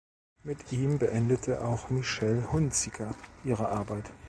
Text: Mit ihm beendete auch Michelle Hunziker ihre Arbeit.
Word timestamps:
Mit 0.43 0.71
ihm 0.71 0.97
beendete 0.97 1.63
auch 1.63 1.91
Michelle 1.91 2.51
Hunziker 2.51 3.13
ihre 3.43 3.69
Arbeit. 3.69 4.11